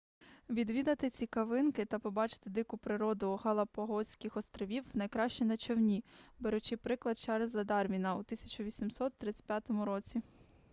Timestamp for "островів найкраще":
4.37-5.45